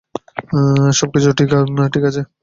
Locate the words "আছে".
2.09-2.21